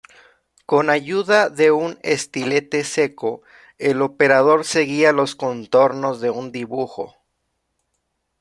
Con 0.65 0.89
ayuda 0.89 1.49
de 1.51 1.69
un 1.69 1.99
estilete 2.01 2.83
seco, 2.83 3.43
el 3.77 4.01
operador 4.01 4.65
seguía 4.65 5.11
los 5.11 5.35
contornos 5.35 6.19
de 6.21 6.31
un 6.31 6.51
dibujo. 6.51 7.13